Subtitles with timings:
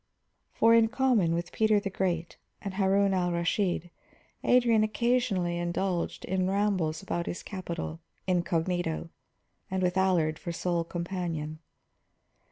[0.51, 3.91] For, in common with Peter the Great and Harun al Rashid,
[4.43, 9.11] Adrian occasionally indulged in rambles about his capital, incognito,
[9.69, 11.59] and with Allard for sole companion.